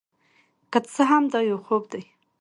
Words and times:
که 0.71 0.79
څه 0.93 1.01
هم 1.11 1.23
دا 1.33 1.39
یو 1.49 1.57
خوب 1.65 1.83
دی، 1.91 2.03